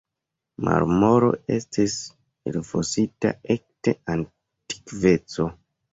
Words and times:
Marmoro 0.67 1.27
estis 1.57 1.97
elfosita 2.53 3.35
ekde 3.57 3.95
antikveco. 4.15 5.47